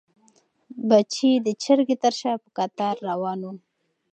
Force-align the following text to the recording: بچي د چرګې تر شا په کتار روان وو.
بچي 0.89 1.31
د 1.45 1.47
چرګې 1.63 1.95
تر 2.03 2.13
شا 2.19 2.33
په 2.43 2.49
کتار 2.57 2.95
روان 3.09 3.39
وو. 3.45 3.51